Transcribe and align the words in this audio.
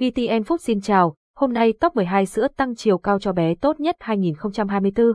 VTN 0.00 0.42
Food 0.42 0.56
xin 0.56 0.80
chào, 0.80 1.14
hôm 1.36 1.52
nay 1.52 1.72
top 1.72 1.96
12 1.96 2.26
sữa 2.26 2.48
tăng 2.56 2.74
chiều 2.74 2.98
cao 2.98 3.18
cho 3.18 3.32
bé 3.32 3.54
tốt 3.54 3.80
nhất 3.80 3.96
2024. 4.00 5.06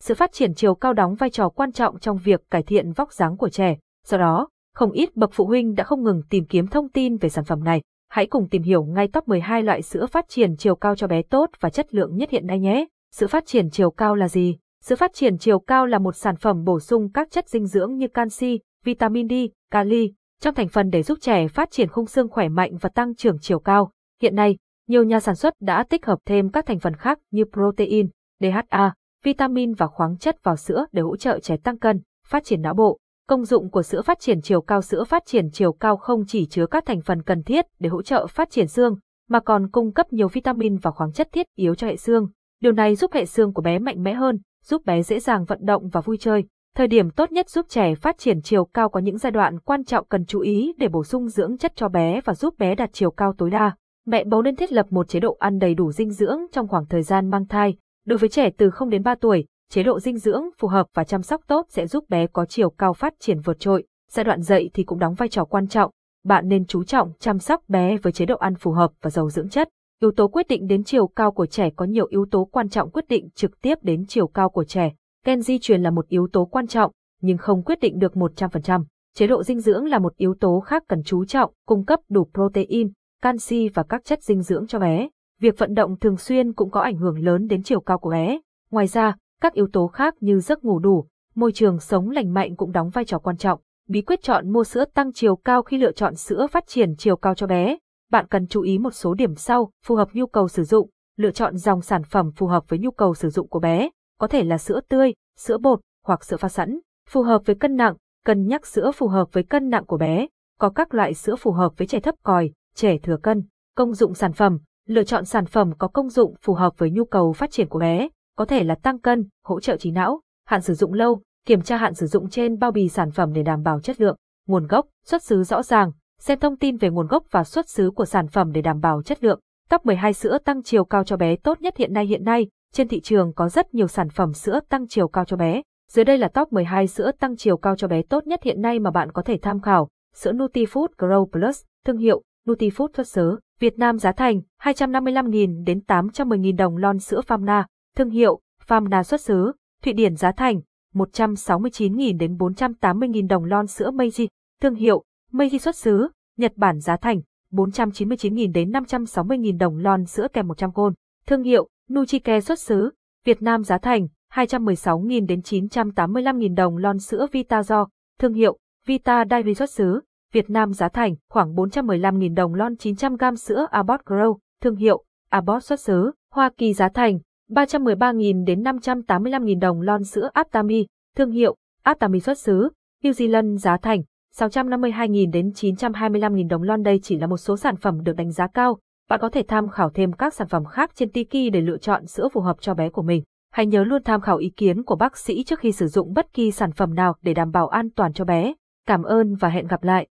Sự 0.00 0.14
phát 0.14 0.32
triển 0.32 0.54
chiều 0.54 0.74
cao 0.74 0.92
đóng 0.92 1.14
vai 1.14 1.30
trò 1.30 1.48
quan 1.48 1.72
trọng 1.72 1.98
trong 1.98 2.18
việc 2.24 2.40
cải 2.50 2.62
thiện 2.62 2.92
vóc 2.92 3.12
dáng 3.12 3.36
của 3.36 3.48
trẻ, 3.48 3.76
do 4.06 4.18
đó, 4.18 4.48
không 4.74 4.92
ít 4.92 5.16
bậc 5.16 5.30
phụ 5.32 5.46
huynh 5.46 5.74
đã 5.74 5.84
không 5.84 6.02
ngừng 6.02 6.22
tìm 6.30 6.44
kiếm 6.44 6.66
thông 6.66 6.88
tin 6.88 7.16
về 7.16 7.28
sản 7.28 7.44
phẩm 7.44 7.64
này. 7.64 7.82
Hãy 8.10 8.26
cùng 8.26 8.48
tìm 8.48 8.62
hiểu 8.62 8.84
ngay 8.84 9.08
top 9.08 9.28
12 9.28 9.62
loại 9.62 9.82
sữa 9.82 10.06
phát 10.06 10.28
triển 10.28 10.56
chiều 10.56 10.74
cao 10.74 10.96
cho 10.96 11.06
bé 11.06 11.22
tốt 11.22 11.50
và 11.60 11.70
chất 11.70 11.94
lượng 11.94 12.16
nhất 12.16 12.30
hiện 12.30 12.46
nay 12.46 12.58
nhé. 12.58 12.86
Sữa 13.14 13.26
phát 13.26 13.46
triển 13.46 13.70
chiều 13.70 13.90
cao 13.90 14.14
là 14.14 14.28
gì? 14.28 14.58
Sữa 14.84 14.96
phát 14.96 15.14
triển 15.14 15.38
chiều 15.38 15.58
cao 15.58 15.86
là 15.86 15.98
một 15.98 16.16
sản 16.16 16.36
phẩm 16.36 16.64
bổ 16.64 16.80
sung 16.80 17.12
các 17.12 17.30
chất 17.30 17.48
dinh 17.48 17.66
dưỡng 17.66 17.96
như 17.96 18.08
canxi, 18.08 18.60
vitamin 18.84 19.28
D, 19.28 19.32
kali, 19.70 20.12
trong 20.40 20.54
thành 20.54 20.68
phần 20.68 20.90
để 20.90 21.02
giúp 21.02 21.18
trẻ 21.20 21.48
phát 21.48 21.70
triển 21.70 21.88
khung 21.88 22.06
xương 22.06 22.28
khỏe 22.28 22.48
mạnh 22.48 22.76
và 22.80 22.88
tăng 22.88 23.14
trưởng 23.14 23.38
chiều 23.40 23.58
cao. 23.58 23.90
Hiện 24.22 24.34
nay, 24.34 24.56
nhiều 24.88 25.04
nhà 25.04 25.20
sản 25.20 25.34
xuất 25.34 25.54
đã 25.60 25.82
tích 25.82 26.06
hợp 26.06 26.18
thêm 26.26 26.48
các 26.50 26.66
thành 26.66 26.78
phần 26.78 26.94
khác 26.94 27.18
như 27.30 27.44
protein, 27.52 28.08
DHA, 28.40 28.92
vitamin 29.24 29.74
và 29.74 29.86
khoáng 29.86 30.16
chất 30.16 30.36
vào 30.42 30.56
sữa 30.56 30.86
để 30.92 31.02
hỗ 31.02 31.16
trợ 31.16 31.38
trẻ 31.38 31.56
tăng 31.56 31.78
cân, 31.78 32.00
phát 32.26 32.44
triển 32.44 32.62
não 32.62 32.74
bộ. 32.74 32.98
Công 33.28 33.44
dụng 33.44 33.70
của 33.70 33.82
sữa 33.82 34.02
phát 34.02 34.20
triển 34.20 34.40
chiều 34.40 34.60
cao 34.60 34.82
Sữa 34.82 35.04
phát 35.04 35.22
triển 35.26 35.50
chiều 35.50 35.72
cao 35.72 35.96
không 35.96 36.26
chỉ 36.26 36.46
chứa 36.46 36.66
các 36.66 36.86
thành 36.86 37.00
phần 37.00 37.22
cần 37.22 37.42
thiết 37.42 37.64
để 37.80 37.88
hỗ 37.88 38.02
trợ 38.02 38.26
phát 38.26 38.50
triển 38.50 38.68
xương, 38.68 38.96
mà 39.28 39.40
còn 39.40 39.70
cung 39.70 39.92
cấp 39.92 40.12
nhiều 40.12 40.28
vitamin 40.28 40.76
và 40.76 40.90
khoáng 40.90 41.12
chất 41.12 41.28
thiết 41.32 41.46
yếu 41.56 41.74
cho 41.74 41.86
hệ 41.86 41.96
xương. 41.96 42.28
Điều 42.60 42.72
này 42.72 42.96
giúp 42.96 43.12
hệ 43.12 43.26
xương 43.26 43.52
của 43.52 43.62
bé 43.62 43.78
mạnh 43.78 44.02
mẽ 44.02 44.14
hơn, 44.14 44.38
giúp 44.64 44.84
bé 44.84 45.02
dễ 45.02 45.20
dàng 45.20 45.44
vận 45.44 45.58
động 45.62 45.88
và 45.88 46.00
vui 46.00 46.16
chơi. 46.20 46.44
Thời 46.76 46.86
điểm 46.86 47.10
tốt 47.10 47.32
nhất 47.32 47.48
giúp 47.48 47.66
trẻ 47.68 47.94
phát 47.94 48.18
triển 48.18 48.42
chiều 48.42 48.64
cao 48.64 48.88
có 48.88 49.00
những 49.00 49.18
giai 49.18 49.32
đoạn 49.32 49.58
quan 49.60 49.84
trọng 49.84 50.06
cần 50.08 50.24
chú 50.24 50.40
ý 50.40 50.72
để 50.78 50.88
bổ 50.88 51.04
sung 51.04 51.28
dưỡng 51.28 51.58
chất 51.58 51.72
cho 51.76 51.88
bé 51.88 52.20
và 52.24 52.34
giúp 52.34 52.58
bé 52.58 52.74
đạt 52.74 52.90
chiều 52.92 53.10
cao 53.10 53.34
tối 53.38 53.50
đa. 53.50 53.76
Mẹ 54.10 54.24
bầu 54.24 54.42
nên 54.42 54.56
thiết 54.56 54.72
lập 54.72 54.86
một 54.90 55.08
chế 55.08 55.20
độ 55.20 55.36
ăn 55.38 55.58
đầy 55.58 55.74
đủ 55.74 55.92
dinh 55.92 56.10
dưỡng 56.10 56.38
trong 56.52 56.68
khoảng 56.68 56.86
thời 56.86 57.02
gian 57.02 57.30
mang 57.30 57.46
thai. 57.46 57.76
Đối 58.06 58.18
với 58.18 58.28
trẻ 58.28 58.50
từ 58.56 58.70
0 58.70 58.90
đến 58.90 59.02
3 59.02 59.14
tuổi, 59.14 59.46
chế 59.70 59.82
độ 59.82 60.00
dinh 60.00 60.18
dưỡng 60.18 60.42
phù 60.58 60.68
hợp 60.68 60.86
và 60.94 61.04
chăm 61.04 61.22
sóc 61.22 61.40
tốt 61.46 61.66
sẽ 61.68 61.86
giúp 61.86 62.04
bé 62.08 62.26
có 62.26 62.44
chiều 62.44 62.70
cao 62.70 62.92
phát 62.92 63.14
triển 63.20 63.40
vượt 63.40 63.60
trội. 63.60 63.84
Giai 64.10 64.24
đoạn 64.24 64.42
dậy 64.42 64.70
thì 64.74 64.84
cũng 64.84 64.98
đóng 64.98 65.14
vai 65.14 65.28
trò 65.28 65.44
quan 65.44 65.68
trọng. 65.68 65.90
Bạn 66.24 66.48
nên 66.48 66.66
chú 66.66 66.84
trọng 66.84 67.12
chăm 67.20 67.38
sóc 67.38 67.68
bé 67.68 67.96
với 67.96 68.12
chế 68.12 68.26
độ 68.26 68.36
ăn 68.36 68.54
phù 68.54 68.72
hợp 68.72 68.90
và 69.02 69.10
giàu 69.10 69.30
dưỡng 69.30 69.48
chất. 69.48 69.68
Yếu 70.00 70.10
tố 70.10 70.28
quyết 70.28 70.48
định 70.48 70.66
đến 70.66 70.84
chiều 70.84 71.06
cao 71.06 71.32
của 71.32 71.46
trẻ 71.46 71.70
có 71.76 71.84
nhiều 71.84 72.06
yếu 72.10 72.26
tố 72.30 72.44
quan 72.44 72.68
trọng 72.68 72.90
quyết 72.90 73.08
định 73.08 73.28
trực 73.34 73.60
tiếp 73.60 73.78
đến 73.82 74.04
chiều 74.08 74.26
cao 74.26 74.50
của 74.50 74.64
trẻ. 74.64 74.92
Gen 75.24 75.42
di 75.42 75.58
truyền 75.58 75.82
là 75.82 75.90
một 75.90 76.08
yếu 76.08 76.28
tố 76.32 76.44
quan 76.44 76.66
trọng, 76.66 76.92
nhưng 77.20 77.38
không 77.38 77.62
quyết 77.62 77.80
định 77.80 77.98
được 77.98 78.12
100%. 78.12 78.84
Chế 79.14 79.26
độ 79.26 79.42
dinh 79.42 79.60
dưỡng 79.60 79.84
là 79.84 79.98
một 79.98 80.16
yếu 80.16 80.34
tố 80.40 80.60
khác 80.60 80.82
cần 80.88 81.02
chú 81.02 81.24
trọng, 81.24 81.52
cung 81.66 81.84
cấp 81.84 82.00
đủ 82.08 82.28
protein, 82.34 82.92
canxi 83.22 83.68
và 83.68 83.82
các 83.82 84.04
chất 84.04 84.22
dinh 84.22 84.42
dưỡng 84.42 84.66
cho 84.66 84.78
bé. 84.78 85.08
Việc 85.40 85.58
vận 85.58 85.74
động 85.74 85.98
thường 85.98 86.16
xuyên 86.16 86.52
cũng 86.52 86.70
có 86.70 86.80
ảnh 86.80 86.96
hưởng 86.96 87.18
lớn 87.18 87.46
đến 87.46 87.62
chiều 87.62 87.80
cao 87.80 87.98
của 87.98 88.10
bé. 88.10 88.40
Ngoài 88.70 88.86
ra, 88.86 89.16
các 89.40 89.52
yếu 89.52 89.68
tố 89.72 89.86
khác 89.86 90.14
như 90.20 90.40
giấc 90.40 90.64
ngủ 90.64 90.78
đủ, 90.78 91.06
môi 91.34 91.52
trường 91.52 91.80
sống 91.80 92.10
lành 92.10 92.34
mạnh 92.34 92.56
cũng 92.56 92.72
đóng 92.72 92.90
vai 92.90 93.04
trò 93.04 93.18
quan 93.18 93.36
trọng. 93.36 93.60
Bí 93.88 94.02
quyết 94.02 94.22
chọn 94.22 94.52
mua 94.52 94.64
sữa 94.64 94.84
tăng 94.94 95.12
chiều 95.12 95.36
cao 95.36 95.62
khi 95.62 95.78
lựa 95.78 95.92
chọn 95.92 96.14
sữa 96.14 96.46
phát 96.50 96.66
triển 96.66 96.96
chiều 96.96 97.16
cao 97.16 97.34
cho 97.34 97.46
bé. 97.46 97.78
Bạn 98.10 98.26
cần 98.30 98.46
chú 98.46 98.62
ý 98.62 98.78
một 98.78 98.90
số 98.90 99.14
điểm 99.14 99.34
sau, 99.34 99.70
phù 99.84 99.96
hợp 99.96 100.08
nhu 100.12 100.26
cầu 100.26 100.48
sử 100.48 100.64
dụng, 100.64 100.90
lựa 101.16 101.30
chọn 101.30 101.56
dòng 101.56 101.80
sản 101.80 102.02
phẩm 102.02 102.30
phù 102.36 102.46
hợp 102.46 102.64
với 102.68 102.78
nhu 102.78 102.90
cầu 102.90 103.14
sử 103.14 103.30
dụng 103.30 103.48
của 103.48 103.60
bé, 103.60 103.90
có 104.18 104.26
thể 104.26 104.44
là 104.44 104.58
sữa 104.58 104.80
tươi, 104.88 105.14
sữa 105.38 105.58
bột 105.58 105.80
hoặc 106.04 106.24
sữa 106.24 106.36
pha 106.36 106.48
sẵn, 106.48 106.80
phù 107.08 107.22
hợp 107.22 107.42
với 107.44 107.56
cân 107.56 107.76
nặng, 107.76 107.94
cân 108.24 108.46
nhắc 108.46 108.66
sữa 108.66 108.90
phù 108.94 109.08
hợp 109.08 109.32
với 109.32 109.42
cân 109.42 109.68
nặng 109.68 109.84
của 109.86 109.96
bé, 109.96 110.26
có 110.58 110.70
các 110.70 110.94
loại 110.94 111.14
sữa 111.14 111.36
phù 111.36 111.52
hợp 111.52 111.72
với 111.76 111.86
trẻ 111.86 112.00
thấp 112.00 112.14
còi, 112.22 112.50
trẻ 112.78 112.98
thừa 112.98 113.16
cân. 113.16 113.42
Công 113.76 113.94
dụng 113.94 114.14
sản 114.14 114.32
phẩm, 114.32 114.58
lựa 114.86 115.04
chọn 115.04 115.24
sản 115.24 115.46
phẩm 115.46 115.72
có 115.78 115.88
công 115.88 116.08
dụng 116.08 116.34
phù 116.42 116.54
hợp 116.54 116.78
với 116.78 116.90
nhu 116.90 117.04
cầu 117.04 117.32
phát 117.32 117.50
triển 117.50 117.68
của 117.68 117.78
bé, 117.78 118.08
có 118.36 118.44
thể 118.44 118.64
là 118.64 118.74
tăng 118.74 118.98
cân, 118.98 119.28
hỗ 119.44 119.60
trợ 119.60 119.76
trí 119.76 119.90
não, 119.90 120.20
hạn 120.46 120.60
sử 120.60 120.74
dụng 120.74 120.92
lâu, 120.92 121.22
kiểm 121.46 121.62
tra 121.62 121.76
hạn 121.76 121.94
sử 121.94 122.06
dụng 122.06 122.30
trên 122.30 122.58
bao 122.58 122.70
bì 122.70 122.88
sản 122.88 123.10
phẩm 123.10 123.32
để 123.32 123.42
đảm 123.42 123.62
bảo 123.62 123.80
chất 123.80 124.00
lượng, 124.00 124.16
nguồn 124.46 124.66
gốc, 124.66 124.86
xuất 125.06 125.22
xứ 125.22 125.42
rõ 125.42 125.62
ràng, 125.62 125.92
xem 126.20 126.38
thông 126.38 126.56
tin 126.56 126.76
về 126.76 126.90
nguồn 126.90 127.06
gốc 127.06 127.24
và 127.30 127.44
xuất 127.44 127.68
xứ 127.68 127.90
của 127.90 128.04
sản 128.04 128.28
phẩm 128.28 128.52
để 128.52 128.62
đảm 128.62 128.80
bảo 128.80 129.02
chất 129.02 129.24
lượng. 129.24 129.40
Top 129.70 129.86
12 129.86 130.12
sữa 130.12 130.38
tăng 130.44 130.62
chiều 130.62 130.84
cao 130.84 131.04
cho 131.04 131.16
bé 131.16 131.36
tốt 131.36 131.60
nhất 131.60 131.76
hiện 131.76 131.92
nay 131.92 132.06
hiện 132.06 132.24
nay, 132.24 132.48
trên 132.72 132.88
thị 132.88 133.00
trường 133.00 133.32
có 133.32 133.48
rất 133.48 133.74
nhiều 133.74 133.88
sản 133.88 134.08
phẩm 134.10 134.32
sữa 134.32 134.60
tăng 134.68 134.88
chiều 134.88 135.08
cao 135.08 135.24
cho 135.24 135.36
bé. 135.36 135.62
Dưới 135.92 136.04
đây 136.04 136.18
là 136.18 136.28
top 136.28 136.52
12 136.52 136.86
sữa 136.86 137.10
tăng 137.20 137.36
chiều 137.36 137.56
cao 137.56 137.76
cho 137.76 137.88
bé 137.88 138.02
tốt 138.02 138.26
nhất 138.26 138.42
hiện 138.42 138.60
nay 138.60 138.78
mà 138.78 138.90
bạn 138.90 139.12
có 139.12 139.22
thể 139.22 139.38
tham 139.42 139.60
khảo. 139.60 139.88
Sữa 140.14 140.32
Nutifood 140.32 140.86
Grow 140.98 141.26
Plus, 141.26 141.62
thương 141.84 141.98
hiệu 141.98 142.22
Nutifood 142.48 142.88
xuất 142.94 143.08
xứ, 143.08 143.38
Việt 143.60 143.78
Nam 143.78 143.98
giá 143.98 144.12
thành 144.12 144.40
255.000 144.62 145.64
đến 145.64 145.80
810.000 145.86 146.56
đồng 146.56 146.76
lon 146.76 146.98
sữa 146.98 147.20
Famna, 147.26 147.64
thương 147.96 148.10
hiệu 148.10 148.40
Famna 148.66 149.02
xuất 149.02 149.20
xứ, 149.20 149.52
Thụy 149.82 149.92
Điển 149.92 150.16
giá 150.16 150.32
thành 150.32 150.60
169.000 150.94 152.18
đến 152.18 152.36
480.000 152.36 153.28
đồng 153.28 153.44
lon 153.44 153.66
sữa 153.66 153.90
Meiji, 153.90 154.26
thương 154.62 154.74
hiệu 154.74 155.04
Meiji 155.32 155.58
xuất 155.58 155.76
xứ, 155.76 156.08
Nhật 156.36 156.52
Bản 156.56 156.80
giá 156.80 156.96
thành 156.96 157.20
499.000 157.52 158.52
đến 158.52 158.70
560.000 158.70 159.58
đồng 159.58 159.78
lon 159.78 160.06
sữa 160.06 160.28
kèm 160.32 160.48
100 160.48 160.72
côn, 160.72 160.94
thương 161.26 161.42
hiệu 161.42 161.68
Nuchike 161.92 162.40
xuất 162.40 162.58
xứ, 162.58 162.90
Việt 163.24 163.42
Nam 163.42 163.64
giá 163.64 163.78
thành 163.78 164.08
216.000 164.32 165.26
đến 165.26 165.40
985.000 165.40 166.54
đồng 166.54 166.76
lon 166.76 166.98
sữa 166.98 167.26
Vitazo, 167.32 167.86
thương 168.18 168.32
hiệu 168.32 168.58
Vita 168.86 169.24
Dairy 169.30 169.54
xuất 169.54 169.70
xứ, 169.70 170.00
Việt 170.32 170.50
Nam 170.50 170.72
giá 170.72 170.88
thành 170.88 171.14
khoảng 171.30 171.54
415.000 171.54 172.34
đồng 172.34 172.54
lon 172.54 172.76
900 172.76 173.16
g 173.16 173.24
sữa 173.38 173.66
Abbott 173.70 174.04
Grow, 174.04 174.36
thương 174.62 174.76
hiệu 174.76 175.04
Abbott 175.30 175.64
xuất 175.64 175.80
xứ, 175.80 176.10
Hoa 176.34 176.50
Kỳ 176.56 176.74
giá 176.74 176.88
thành 176.88 177.18
313.000 177.50 178.44
đến 178.44 178.62
585.000 178.62 179.60
đồng 179.60 179.80
lon 179.80 180.04
sữa 180.04 180.30
Aptamil 180.32 180.82
thương 181.16 181.30
hiệu 181.30 181.56
Aptamil 181.82 182.20
xuất 182.20 182.38
xứ, 182.38 182.68
New 183.04 183.12
Zealand 183.12 183.56
giá 183.56 183.76
thành 183.76 184.02
652.000 184.34 185.30
đến 185.30 185.48
925.000 185.48 186.48
đồng 186.48 186.62
lon 186.62 186.82
đây 186.82 187.00
chỉ 187.02 187.18
là 187.18 187.26
một 187.26 187.36
số 187.36 187.56
sản 187.56 187.76
phẩm 187.76 188.02
được 188.04 188.16
đánh 188.16 188.32
giá 188.32 188.46
cao. 188.46 188.78
Bạn 189.08 189.20
có 189.22 189.28
thể 189.28 189.42
tham 189.48 189.68
khảo 189.68 189.90
thêm 189.90 190.12
các 190.12 190.34
sản 190.34 190.48
phẩm 190.48 190.64
khác 190.64 190.90
trên 190.94 191.10
Tiki 191.10 191.52
để 191.52 191.60
lựa 191.60 191.78
chọn 191.78 192.06
sữa 192.06 192.28
phù 192.32 192.40
hợp 192.40 192.56
cho 192.60 192.74
bé 192.74 192.88
của 192.88 193.02
mình. 193.02 193.22
Hãy 193.52 193.66
nhớ 193.66 193.84
luôn 193.84 194.02
tham 194.02 194.20
khảo 194.20 194.36
ý 194.36 194.50
kiến 194.56 194.82
của 194.82 194.96
bác 194.96 195.16
sĩ 195.16 195.44
trước 195.44 195.58
khi 195.58 195.72
sử 195.72 195.86
dụng 195.86 196.12
bất 196.12 196.32
kỳ 196.32 196.50
sản 196.50 196.72
phẩm 196.72 196.94
nào 196.94 197.14
để 197.22 197.34
đảm 197.34 197.50
bảo 197.50 197.68
an 197.68 197.90
toàn 197.90 198.12
cho 198.12 198.24
bé. 198.24 198.54
Cảm 198.86 199.02
ơn 199.02 199.34
và 199.34 199.48
hẹn 199.48 199.66
gặp 199.66 199.84
lại. 199.84 200.08